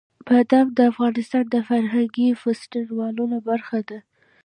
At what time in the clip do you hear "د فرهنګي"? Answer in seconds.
1.49-2.27